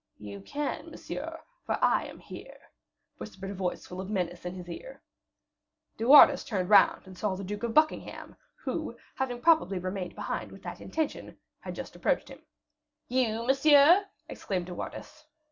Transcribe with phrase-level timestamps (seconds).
[0.17, 2.71] "You can, monsieur, for I am here,"
[3.19, 4.99] whispered a voice full of menace in his ear.
[5.95, 10.51] De Wardes turned round, and saw the Duke of Buckingham, who, having probably remained behind
[10.51, 12.41] with that intention, had just approached him.
[13.09, 15.27] "You, monsieur?" exclaimed De Wardes.